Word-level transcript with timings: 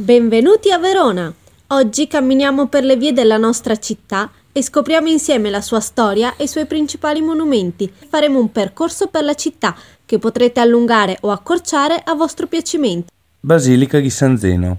Benvenuti 0.00 0.70
a 0.70 0.78
Verona! 0.78 1.34
Oggi 1.66 2.06
camminiamo 2.06 2.68
per 2.68 2.84
le 2.84 2.96
vie 2.96 3.12
della 3.12 3.36
nostra 3.36 3.74
città 3.74 4.30
e 4.52 4.62
scopriamo 4.62 5.08
insieme 5.08 5.50
la 5.50 5.60
sua 5.60 5.80
storia 5.80 6.36
e 6.36 6.44
i 6.44 6.46
suoi 6.46 6.66
principali 6.66 7.20
monumenti. 7.20 7.92
Faremo 8.08 8.38
un 8.38 8.52
percorso 8.52 9.08
per 9.08 9.24
la 9.24 9.34
città 9.34 9.74
che 10.06 10.20
potrete 10.20 10.60
allungare 10.60 11.18
o 11.22 11.32
accorciare 11.32 12.00
a 12.04 12.14
vostro 12.14 12.46
piacimento. 12.46 13.10
Basilica 13.40 13.98
di 13.98 14.08
San 14.08 14.38
Zeno. 14.38 14.76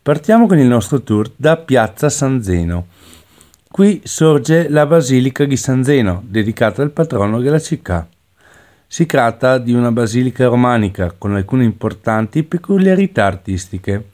Partiamo 0.00 0.46
con 0.46 0.58
il 0.58 0.68
nostro 0.68 1.02
tour 1.02 1.30
da 1.36 1.58
Piazza 1.58 2.08
San 2.08 2.42
Zeno. 2.42 2.86
Qui 3.70 4.00
sorge 4.04 4.70
la 4.70 4.86
Basilica 4.86 5.44
di 5.44 5.58
San 5.58 5.84
Zeno, 5.84 6.22
dedicata 6.24 6.80
al 6.80 6.92
patrono 6.92 7.42
della 7.42 7.60
città. 7.60 8.08
Si 8.86 9.04
tratta 9.04 9.58
di 9.58 9.74
una 9.74 9.92
basilica 9.92 10.46
romanica 10.46 11.14
con 11.16 11.34
alcune 11.34 11.64
importanti 11.64 12.42
peculiarità 12.42 13.26
artistiche. 13.26 14.06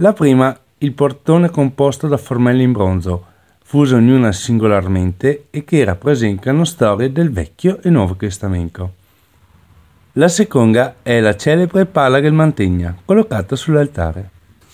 La 0.00 0.12
prima, 0.12 0.56
il 0.78 0.92
portone 0.92 1.50
composto 1.50 2.06
da 2.06 2.16
formelle 2.16 2.62
in 2.62 2.70
bronzo, 2.70 3.24
fuse 3.64 3.96
ognuna 3.96 4.30
singolarmente 4.30 5.46
e 5.50 5.64
che 5.64 5.82
rappresentano 5.82 6.64
storie 6.64 7.10
del 7.10 7.32
Vecchio 7.32 7.80
e 7.82 7.90
Nuovo 7.90 8.14
Testamento. 8.14 8.92
La 10.12 10.28
seconda 10.28 10.96
è 11.02 11.18
la 11.18 11.34
celebre 11.34 11.84
pala 11.86 12.20
del 12.20 12.32
Mantegna, 12.32 12.96
collocata 13.04 13.56
sull'altare. 13.56 14.30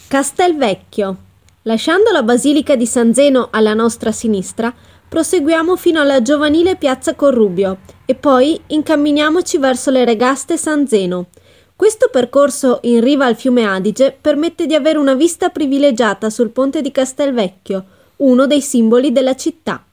Castelvecchio. 0.09 1.17
Lasciando 1.63 2.11
la 2.13 2.23
Basilica 2.23 2.77
di 2.77 2.85
San 2.85 3.15
Zeno 3.15 3.49
alla 3.51 3.73
nostra 3.73 4.13
sinistra, 4.13 4.75
proseguiamo 5.09 5.75
fino 5.77 6.03
alla 6.03 6.21
giovanile 6.21 6.77
piazza 6.77 7.15
Corrubio 7.15 7.79
e 8.05 8.15
poi 8.15 8.61
incamminiamoci 8.67 9.57
verso 9.57 9.91
le 9.91 10.05
regaste 10.05 10.59
San 10.59 10.87
Zeno, 10.87 11.29
questo 11.77 12.09
percorso 12.09 12.79
in 12.83 13.01
riva 13.01 13.27
al 13.27 13.35
fiume 13.35 13.67
Adige 13.67 14.17
permette 14.19 14.67
di 14.67 14.75
avere 14.75 14.97
una 14.97 15.15
vista 15.15 15.49
privilegiata 15.49 16.31
sul 16.31 16.51
ponte 16.51 16.81
di 16.81 16.93
Castelvecchio, 16.93 17.85
uno 18.19 18.47
dei 18.47 18.61
simboli 18.61 19.11
della 19.11 19.35
città. 19.35 19.85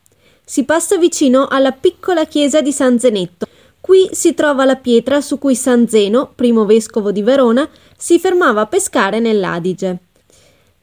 Si 0.46 0.64
passa 0.64 0.98
vicino 0.98 1.48
alla 1.48 1.72
piccola 1.72 2.26
chiesa 2.26 2.62
di 2.62 2.72
San 2.72 3.00
Zenetto. 3.00 3.48
Qui 3.82 4.10
si 4.12 4.36
trova 4.36 4.64
la 4.64 4.76
pietra 4.76 5.22
su 5.22 5.40
cui 5.40 5.56
San 5.56 5.88
Zeno, 5.88 6.32
primo 6.36 6.66
vescovo 6.66 7.12
di 7.12 7.24
Verona, 7.24 7.68
si 7.98 8.20
fermava 8.20 8.62
a 8.62 8.68
pescare 8.68 9.20
nell'Adige. 9.20 9.98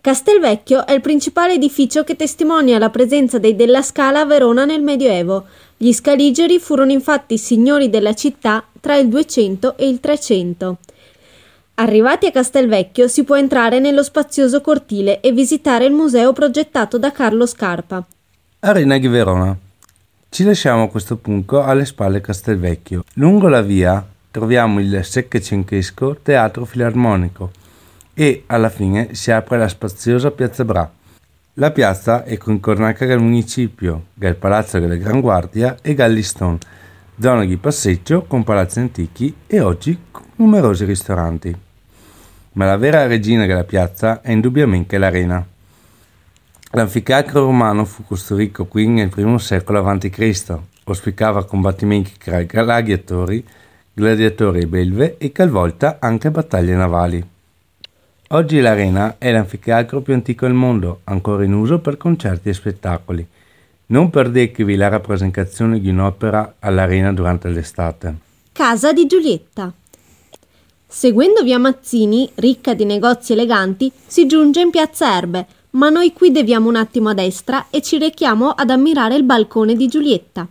Castelvecchio 0.00 0.84
è 0.84 0.92
il 0.92 1.00
principale 1.00 1.54
edificio 1.54 2.02
che 2.02 2.16
testimonia 2.16 2.78
la 2.78 2.90
presenza 2.90 3.38
dei 3.38 3.54
Della 3.54 3.82
Scala 3.82 4.20
a 4.20 4.24
Verona 4.24 4.64
nel 4.64 4.82
Medioevo. 4.82 5.44
Gli 5.76 5.92
Scaligeri 5.92 6.58
furono 6.58 6.90
infatti 6.90 7.38
signori 7.38 7.88
della 7.88 8.14
città 8.14 8.64
tra 8.80 8.96
il 8.96 9.08
200 9.08 9.76
e 9.76 9.88
il 9.88 10.00
300. 10.00 10.78
Arrivati 11.80 12.26
a 12.26 12.32
Castelvecchio 12.32 13.06
si 13.06 13.22
può 13.22 13.36
entrare 13.36 13.78
nello 13.78 14.02
spazioso 14.02 14.60
cortile 14.60 15.20
e 15.20 15.30
visitare 15.30 15.84
il 15.84 15.92
museo 15.92 16.32
progettato 16.32 16.98
da 16.98 17.12
Carlo 17.12 17.46
Scarpa. 17.46 18.04
Arena 18.60 18.98
di 18.98 19.06
Verona. 19.06 19.56
Ci 20.28 20.42
lasciamo 20.42 20.82
a 20.82 20.88
questo 20.88 21.14
punto 21.18 21.62
alle 21.62 21.84
spalle 21.84 22.20
Castelvecchio. 22.20 23.04
Lungo 23.14 23.46
la 23.46 23.62
via 23.62 24.04
troviamo 24.28 24.80
il 24.80 25.04
secchecenchesco 25.04 26.18
Teatro 26.20 26.64
Filarmonico 26.64 27.52
e 28.12 28.42
alla 28.46 28.70
fine 28.70 29.14
si 29.14 29.30
apre 29.30 29.56
la 29.56 29.68
spaziosa 29.68 30.32
Piazza 30.32 30.64
Bra. 30.64 30.90
La 31.54 31.70
piazza 31.70 32.24
è 32.24 32.36
concornata 32.38 33.06
dal 33.06 33.22
municipio, 33.22 34.06
dal 34.14 34.34
Palazzo 34.34 34.80
della 34.80 34.96
Gran 34.96 35.20
Guardia 35.20 35.76
e 35.80 35.94
Galliston, 35.94 36.58
zona 37.20 37.44
di 37.44 37.56
passeggio 37.56 38.24
con 38.24 38.42
palazzi 38.42 38.80
antichi 38.80 39.32
e 39.46 39.60
oggi 39.60 39.96
numerosi 40.34 40.84
ristoranti 40.84 41.66
ma 42.58 42.64
la 42.64 42.76
vera 42.76 43.06
regina 43.06 43.46
della 43.46 43.62
piazza 43.62 44.20
è 44.20 44.32
indubbiamente 44.32 44.98
l'arena. 44.98 45.46
L'anfiteatro 46.72 47.44
romano 47.44 47.84
fu 47.84 48.04
costruito 48.04 48.66
qui 48.66 48.88
nel 48.88 49.12
I 49.16 49.38
secolo 49.38 49.86
a.C., 49.86 50.58
ospitava 50.82 51.44
combattimenti 51.44 52.14
tra 52.18 52.42
gladiatori, 52.42 53.46
gladiatori 53.92 54.62
e 54.62 54.66
belve 54.66 55.18
e 55.18 55.30
talvolta 55.30 55.98
anche 56.00 56.32
battaglie 56.32 56.74
navali. 56.74 57.24
Oggi 58.30 58.58
l'arena 58.58 59.16
è 59.18 59.30
l'anfiteatro 59.30 60.00
più 60.00 60.14
antico 60.14 60.44
al 60.44 60.52
mondo, 60.52 61.02
ancora 61.04 61.44
in 61.44 61.54
uso 61.54 61.78
per 61.78 61.96
concerti 61.96 62.48
e 62.48 62.54
spettacoli. 62.54 63.24
Non 63.86 64.10
perdetevi 64.10 64.74
la 64.74 64.88
rappresentazione 64.88 65.78
di 65.78 65.90
un'opera 65.90 66.56
all'arena 66.58 67.12
durante 67.12 67.48
l'estate. 67.50 68.16
Casa 68.52 68.92
di 68.92 69.06
Giulietta 69.06 69.72
Seguendo 70.90 71.42
via 71.42 71.58
Mazzini, 71.58 72.30
ricca 72.36 72.72
di 72.72 72.86
negozi 72.86 73.34
eleganti, 73.34 73.92
si 74.06 74.24
giunge 74.24 74.62
in 74.62 74.70
piazza 74.70 75.14
Erbe, 75.14 75.46
ma 75.72 75.90
noi 75.90 76.14
qui 76.14 76.32
deviamo 76.32 76.66
un 76.66 76.76
attimo 76.76 77.10
a 77.10 77.14
destra 77.14 77.66
e 77.68 77.82
ci 77.82 77.98
rechiamo 77.98 78.48
ad 78.48 78.70
ammirare 78.70 79.14
il 79.14 79.22
balcone 79.22 79.76
di 79.76 79.86
Giulietta. 79.86 80.48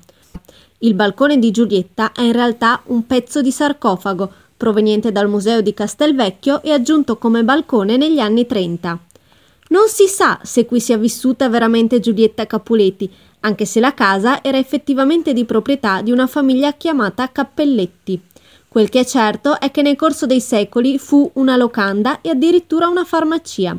Il 0.79 0.93
balcone 0.93 1.39
di 1.39 1.49
Giulietta 1.49 2.11
è 2.11 2.21
in 2.21 2.33
realtà 2.33 2.83
un 2.85 3.07
pezzo 3.07 3.41
di 3.41 3.49
sarcofago 3.49 4.31
proveniente 4.55 5.11
dal 5.11 5.27
museo 5.27 5.61
di 5.61 5.73
Castelvecchio 5.73 6.61
e 6.61 6.71
aggiunto 6.71 7.17
come 7.17 7.43
balcone 7.43 7.97
negli 7.97 8.19
anni 8.19 8.45
30. 8.45 8.99
Non 9.69 9.87
si 9.87 10.05
sa 10.05 10.39
se 10.43 10.67
qui 10.67 10.79
sia 10.79 10.97
vissuta 10.97 11.49
veramente 11.49 11.99
Giulietta 11.99 12.45
Capuleti, 12.45 13.11
anche 13.39 13.65
se 13.65 13.79
la 13.79 13.95
casa 13.95 14.43
era 14.43 14.59
effettivamente 14.59 15.33
di 15.33 15.45
proprietà 15.45 16.03
di 16.03 16.11
una 16.11 16.27
famiglia 16.27 16.73
chiamata 16.73 17.31
Cappelletti. 17.31 18.21
Quel 18.77 18.89
che 18.89 18.99
è 18.99 19.05
certo 19.05 19.59
è 19.59 19.71
che 19.71 19.81
nel 19.81 19.95
corso 19.95 20.27
dei 20.27 20.39
secoli 20.39 20.99
fu 20.99 21.31
una 21.33 21.57
locanda 21.57 22.21
e 22.21 22.29
addirittura 22.29 22.87
una 22.87 23.05
farmacia. 23.05 23.75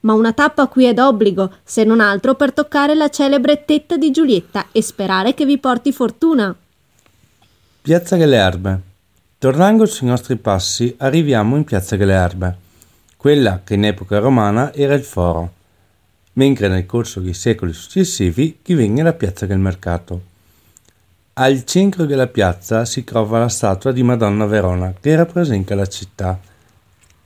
Ma 0.00 0.12
una 0.12 0.34
tappa 0.34 0.66
qui 0.66 0.84
è 0.84 0.92
d'obbligo, 0.92 1.50
se 1.64 1.84
non 1.84 2.00
altro 2.00 2.34
per 2.34 2.52
toccare 2.52 2.94
la 2.94 3.08
celebre 3.08 3.64
tetta 3.64 3.96
di 3.96 4.10
Giulietta 4.10 4.66
e 4.70 4.82
sperare 4.82 5.32
che 5.32 5.46
vi 5.46 5.56
porti 5.56 5.90
fortuna. 5.90 6.54
Piazza 7.80 8.16
delle 8.16 8.36
Erbe. 8.36 8.80
Tornando 9.38 9.86
sui 9.86 10.08
nostri 10.08 10.36
passi, 10.36 10.94
arriviamo 10.98 11.56
in 11.56 11.64
Piazza 11.64 11.96
delle 11.96 12.12
Erbe, 12.12 12.56
quella 13.16 13.62
che 13.64 13.72
in 13.72 13.86
epoca 13.86 14.18
romana 14.18 14.74
era 14.74 14.92
il 14.92 15.02
foro, 15.02 15.50
mentre 16.34 16.68
nel 16.68 16.84
corso 16.84 17.20
dei 17.20 17.32
secoli 17.32 17.72
successivi 17.72 18.58
divenne 18.62 19.02
la 19.02 19.14
Piazza 19.14 19.46
del 19.46 19.56
Mercato. 19.56 20.31
Al 21.34 21.64
centro 21.64 22.04
della 22.04 22.26
piazza 22.26 22.84
si 22.84 23.04
trova 23.04 23.38
la 23.38 23.48
statua 23.48 23.90
di 23.90 24.02
Madonna 24.02 24.44
Verona 24.44 24.92
che 25.00 25.16
rappresenta 25.16 25.74
la 25.74 25.86
città, 25.86 26.38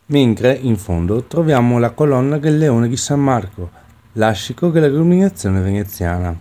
mentre 0.07 0.55
in 0.55 0.77
fondo 0.77 1.25
troviamo 1.25 1.81
la 1.81 1.91
colonna 1.91 2.39
del 2.39 2.57
Leone 2.57 2.87
di 2.87 2.97
San 2.97 3.19
Marco, 3.21 3.69
l'ascico 4.13 4.69
dell'illuminazione 4.69 5.61
veneziana. 5.61 6.41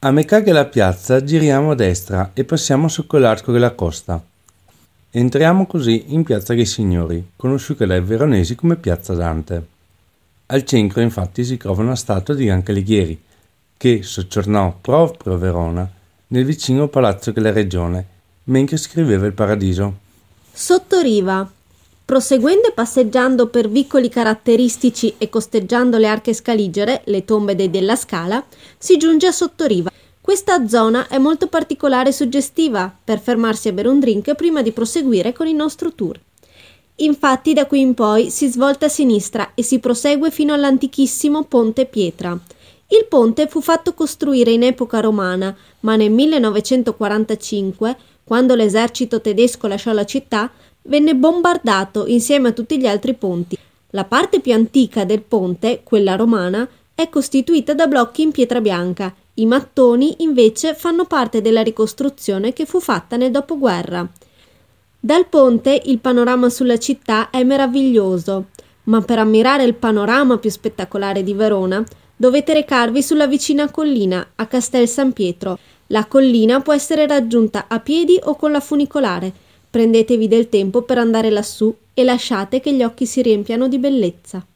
A 0.00 0.10
metà 0.10 0.40
della 0.40 0.64
piazza 0.64 1.22
giriamo 1.22 1.70
a 1.70 1.74
destra 1.76 2.32
e 2.34 2.42
passiamo 2.42 2.88
sotto 2.88 3.16
l'arco 3.18 3.52
della 3.52 3.76
costa. 3.76 4.20
Entriamo 5.08 5.66
così 5.66 6.06
in 6.08 6.24
Piazza 6.24 6.52
dei 6.52 6.66
Signori, 6.66 7.30
conosciuta 7.36 7.86
dai 7.86 8.00
veronesi 8.00 8.56
come 8.56 8.74
Piazza 8.74 9.14
Dante. 9.14 9.66
Al 10.46 10.64
centro 10.64 11.00
infatti 11.00 11.44
si 11.44 11.56
trova 11.58 11.80
una 11.80 11.94
statua 11.94 12.34
di 12.34 12.50
Anca 12.50 12.72
Alighieri, 12.72 13.22
che 13.76 14.02
soggiornò 14.02 14.76
proprio 14.80 15.34
a 15.34 15.36
Verona 15.36 15.92
nel 16.28 16.44
vicino 16.44 16.88
palazzo 16.88 17.30
della 17.30 17.52
regione, 17.52 18.06
mentre 18.44 18.76
scriveva 18.76 19.26
il 19.26 19.32
Paradiso. 19.32 19.94
Sottoriva. 20.52 21.50
Proseguendo 22.04 22.68
e 22.68 22.72
passeggiando 22.72 23.48
per 23.48 23.68
vicoli 23.68 24.08
caratteristici 24.08 25.14
e 25.18 25.28
costeggiando 25.28 25.98
le 25.98 26.06
arche 26.06 26.32
scaligere, 26.32 27.02
le 27.04 27.24
tombe 27.24 27.54
dei 27.54 27.70
Della 27.70 27.96
Scala, 27.96 28.42
si 28.78 28.96
giunge 28.96 29.26
a 29.26 29.32
Sottoriva. 29.32 29.90
Questa 30.20 30.66
zona 30.66 31.08
è 31.08 31.18
molto 31.18 31.48
particolare 31.48 32.10
e 32.10 32.12
suggestiva 32.12 32.94
per 33.02 33.20
fermarsi 33.20 33.68
a 33.68 33.72
bere 33.72 33.88
un 33.88 34.00
drink 34.00 34.34
prima 34.34 34.62
di 34.62 34.72
proseguire 34.72 35.32
con 35.32 35.46
il 35.46 35.54
nostro 35.54 35.92
tour. 35.92 36.18
Infatti 36.96 37.52
da 37.52 37.66
qui 37.66 37.80
in 37.80 37.94
poi 37.94 38.30
si 38.30 38.48
svolta 38.48 38.86
a 38.86 38.90
sinistra 38.90 39.52
e 39.54 39.62
si 39.62 39.78
prosegue 39.78 40.30
fino 40.30 40.52
all'antichissimo 40.52 41.44
Ponte 41.44 41.86
Pietra. 41.86 42.38
Il 42.90 43.04
ponte 43.06 43.48
fu 43.48 43.60
fatto 43.60 43.92
costruire 43.92 44.50
in 44.50 44.62
epoca 44.62 45.00
romana, 45.00 45.54
ma 45.80 45.94
nel 45.96 46.10
1945, 46.10 47.96
quando 48.24 48.54
l'esercito 48.54 49.20
tedesco 49.20 49.66
lasciò 49.66 49.92
la 49.92 50.06
città, 50.06 50.50
venne 50.84 51.14
bombardato 51.14 52.06
insieme 52.06 52.48
a 52.48 52.52
tutti 52.52 52.78
gli 52.78 52.86
altri 52.86 53.12
ponti. 53.12 53.58
La 53.90 54.04
parte 54.04 54.40
più 54.40 54.54
antica 54.54 55.04
del 55.04 55.20
ponte, 55.20 55.82
quella 55.84 56.16
romana, 56.16 56.66
è 56.94 57.10
costituita 57.10 57.74
da 57.74 57.86
blocchi 57.86 58.22
in 58.22 58.30
pietra 58.30 58.62
bianca. 58.62 59.14
I 59.34 59.44
mattoni 59.44 60.16
invece 60.18 60.74
fanno 60.74 61.04
parte 61.04 61.42
della 61.42 61.62
ricostruzione 61.62 62.54
che 62.54 62.64
fu 62.64 62.80
fatta 62.80 63.18
nel 63.18 63.30
dopoguerra. 63.30 64.08
Dal 64.98 65.26
ponte 65.26 65.80
il 65.84 65.98
panorama 65.98 66.48
sulla 66.48 66.78
città 66.78 67.28
è 67.28 67.44
meraviglioso, 67.44 68.46
ma 68.84 69.02
per 69.02 69.18
ammirare 69.18 69.64
il 69.64 69.74
panorama 69.74 70.38
più 70.38 70.50
spettacolare 70.50 71.22
di 71.22 71.34
Verona 71.34 71.84
dovete 72.18 72.52
recarvi 72.52 73.00
sulla 73.00 73.28
vicina 73.28 73.70
collina 73.70 74.32
a 74.34 74.46
Castel 74.46 74.88
San 74.88 75.12
Pietro. 75.12 75.56
La 75.86 76.04
collina 76.06 76.60
può 76.60 76.74
essere 76.74 77.06
raggiunta 77.06 77.66
a 77.68 77.78
piedi 77.78 78.18
o 78.20 78.34
con 78.34 78.50
la 78.50 78.60
funicolare. 78.60 79.32
Prendetevi 79.70 80.26
del 80.26 80.48
tempo 80.48 80.82
per 80.82 80.98
andare 80.98 81.30
lassù 81.30 81.72
e 81.94 82.02
lasciate 82.02 82.60
che 82.60 82.74
gli 82.74 82.82
occhi 82.82 83.06
si 83.06 83.22
riempiano 83.22 83.68
di 83.68 83.78
bellezza. 83.78 84.44